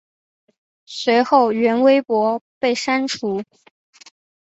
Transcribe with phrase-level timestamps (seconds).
[0.87, 3.43] 随后原微博被删除。